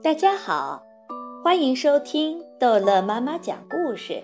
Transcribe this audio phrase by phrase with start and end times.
[0.00, 0.80] 大家好，
[1.42, 4.22] 欢迎收听逗乐妈妈讲故事。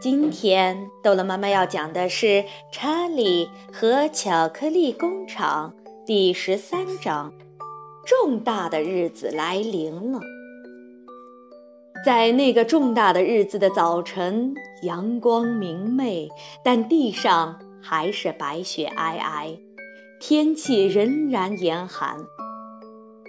[0.00, 2.26] 今天逗乐妈妈要讲的是
[2.70, 5.74] 《查理和巧克力工厂》
[6.06, 7.32] 第十三章：
[8.06, 10.20] 重大的日子来临了。
[12.06, 16.28] 在那个重大的日子的早晨，阳光明媚，
[16.62, 19.58] 但地上还是白雪皑皑，
[20.20, 22.16] 天气仍然严寒。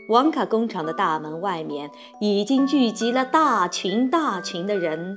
[0.10, 5.16] 王卡工厂的大门外面已经聚集了大群大群的人，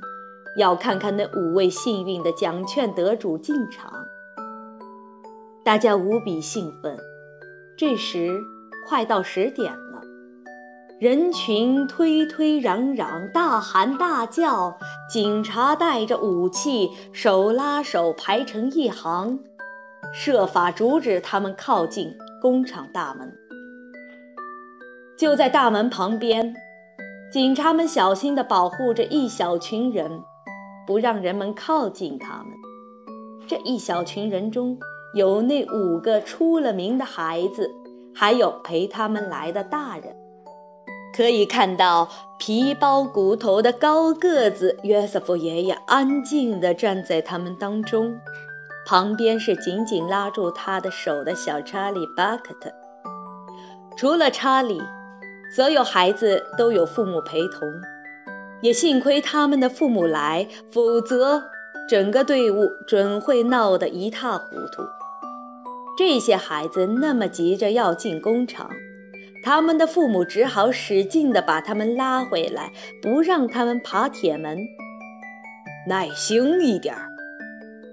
[0.55, 3.91] 要看看那五位幸运的奖券得主进场。
[5.63, 6.95] 大家无比兴奋。
[7.75, 8.39] 这时
[8.87, 10.03] 快到十点了，
[10.99, 14.77] 人群推推攘攘，大喊大叫，
[15.11, 19.39] 警察带着武器，手拉手排成一行，
[20.13, 23.35] 设法阻止他们靠近工厂大门。
[25.15, 26.55] 就在大门旁边，
[27.31, 30.23] 警察们小心地保护着一小群人，
[30.87, 32.47] 不让人们靠近他们。
[33.47, 34.77] 这一小群人中
[35.15, 37.69] 有那五个出了名的孩子，
[38.15, 40.15] 还有陪他们来的大人。
[41.15, 48.19] 可以看到皮包骨头的高个子约瑟夫爷爷安静地站在他们当中，
[48.87, 52.71] 旁边是紧紧拉住他的手的小查理·巴克特。
[53.95, 54.81] 除了查理。
[55.55, 57.71] 所有孩子都有父母陪同，
[58.63, 61.43] 也幸亏他们的父母来，否则
[61.87, 64.81] 整个队伍准会闹得一塌糊涂。
[65.95, 68.67] 这些孩子那么急着要进工厂，
[69.43, 74.57] 他们的父母只好使劲地把他们拉回来，不让他们爬铁门。
[75.87, 77.09] 耐心一点儿，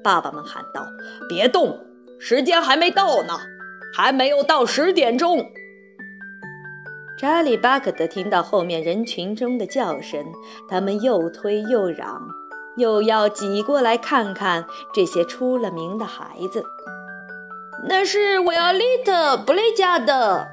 [0.03, 0.87] 爸爸们喊道
[1.29, 1.79] ：“别动，
[2.19, 3.35] 时间还没到呢，
[3.95, 5.45] 还没有到十点钟。”
[7.21, 10.25] 查理·巴克特听到后面人群中的叫声，
[10.67, 12.27] 他们又推又嚷，
[12.79, 14.65] 又要挤过来看看
[14.95, 16.65] 这些出了名的孩子。
[17.87, 20.49] 那是维奥利特·布雷家的，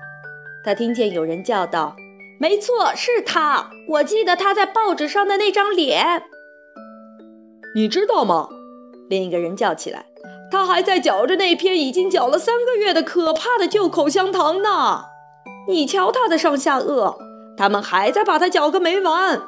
[0.62, 1.96] 他听见有人叫道
[2.38, 3.70] ：“没错，是他！
[3.88, 6.24] 我记得他在报纸上的那张脸。”
[7.76, 8.50] 你知道吗？
[9.10, 10.08] 另一个人叫起来
[10.52, 15.06] ：“他还在嚼着那片已经嚼了三个月的可怕的旧口香糖呢。”
[15.68, 17.18] 你瞧他的上下颚，
[17.58, 19.42] 他们还在把他搅个没完。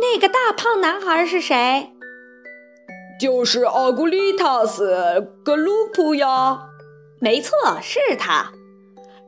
[0.00, 1.92] 那个大胖男孩是谁？
[3.20, 4.94] 就是奥古丽塔斯·
[5.44, 6.60] 格鲁普呀。
[7.20, 7.52] 没错，
[7.82, 8.52] 是他。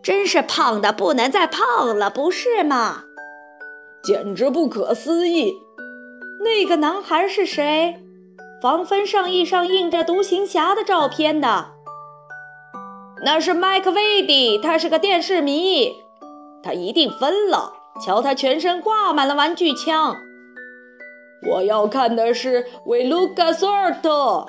[0.03, 3.05] 真是胖的不能再胖了，不是吗？
[4.03, 5.53] 简直不可思议。
[6.43, 8.03] 那个男孩是谁？
[8.63, 11.72] 防风上衣上印着独行侠的照片的。
[13.25, 15.95] 那是麦克维迪，他是个电视迷，
[16.61, 17.73] 他一定疯了。
[18.05, 20.17] 瞧，他全身挂满了玩具枪。
[21.49, 24.45] 我要看的是维卢卡索尔特。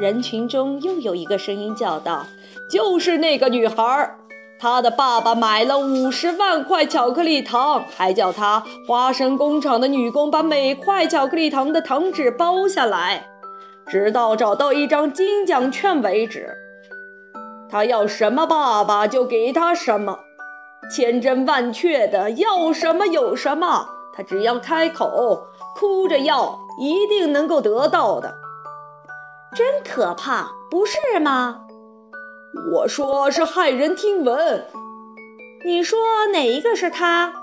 [0.00, 2.26] 人群中又有一个声音叫道
[2.68, 4.16] ：“就是那个女孩，
[4.58, 13.24] 她的爸爸买了五十万块巧克力糖，还叫她花生工厂的女工把每块巧克力糖的糖纸包下来，
[13.86, 16.52] 直到找到一张金奖券为止。”
[17.70, 20.20] 他要什么，爸爸就给他什么，
[20.90, 23.88] 千真万确的要什么有什么。
[24.14, 28.34] 他只要开口，哭着要，一定能够得到的。
[29.54, 31.62] 真可怕，不是吗？
[32.72, 34.66] 我说是骇人听闻。
[35.64, 35.98] 你说
[36.32, 37.34] 哪一个是他？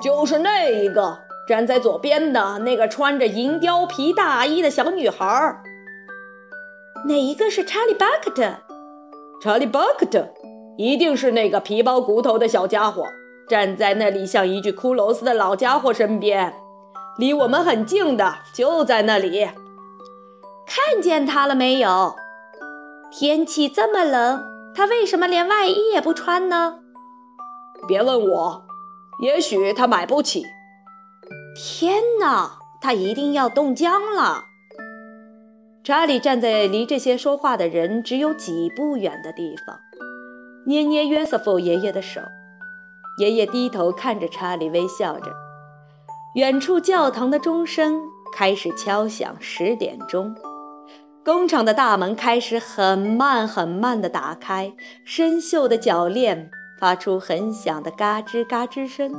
[0.00, 1.18] 就是那一个
[1.48, 5.62] 站在左边的那个穿着银貂皮大衣的小女孩。
[7.06, 8.63] 哪一个是查理·巴克特？
[9.40, 10.28] 查理·巴克特，
[10.78, 13.04] 一定是那个皮包骨头的小家伙，
[13.48, 16.54] 站在那里像一具骷髅似的老家伙身边，
[17.18, 19.48] 离我们很近的，就在那里。
[20.66, 22.16] 看见他了没有？
[23.12, 24.42] 天气这么冷，
[24.74, 26.78] 他为什么连外衣也不穿呢？
[27.86, 28.64] 别问我，
[29.22, 30.42] 也许他买不起。
[31.54, 34.42] 天哪，他一定要冻僵了。
[35.84, 39.78] 查理站在离这些说话的人只有几步远的地方，
[40.64, 42.22] 捏捏约瑟夫爷爷的手。
[43.18, 45.30] 爷爷低头看着查理，微笑着。
[46.36, 48.00] 远处教堂的钟声
[48.34, 50.34] 开始敲响十点钟，
[51.22, 54.72] 工厂的大门开始很慢很慢地打开，
[55.04, 56.50] 生锈的铰链
[56.80, 59.12] 发出很响的嘎吱嘎吱声。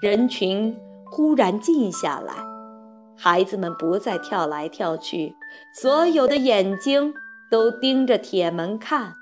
[0.00, 0.74] 人群
[1.10, 2.49] 忽然静下来。
[3.22, 5.36] 孩子们不再跳来跳去，
[5.74, 7.12] 所有的眼睛
[7.50, 9.14] 都盯着铁门看。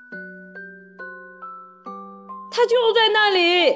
[2.49, 3.75] 他就在那里！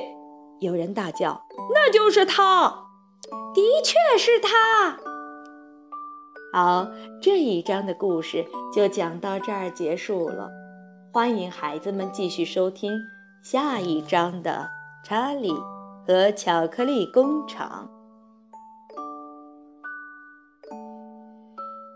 [0.62, 2.86] 有人大叫：“那就是他！
[3.54, 4.98] 的确是他！”
[6.54, 6.88] 好，
[7.22, 10.50] 这一章的故事就讲到这儿结束了。
[11.12, 12.94] 欢迎孩子们继续收听
[13.44, 14.70] 下一章的
[15.08, 15.54] 《查理
[16.08, 17.90] 和巧克力工厂》。